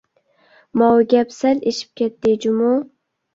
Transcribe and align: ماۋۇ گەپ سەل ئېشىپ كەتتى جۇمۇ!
ماۋۇ 0.81 1.03
گەپ 1.11 1.35
سەل 1.35 1.61
ئېشىپ 1.73 1.93
كەتتى 2.03 2.35
جۇمۇ! 2.47 2.73